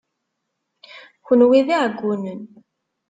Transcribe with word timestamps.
Kenwi 1.25 1.59
d 1.67 1.69
iɛeggunen. 1.75 2.41